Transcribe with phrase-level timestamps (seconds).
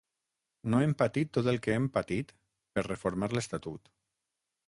[0.73, 2.33] No hem patit tot el que hem patit
[2.79, 3.93] per reformar l’estatut.